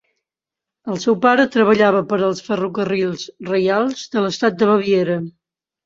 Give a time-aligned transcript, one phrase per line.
[0.93, 5.25] El seu pare treballava per als Ferrocarrils reials de l'estat de Baviera.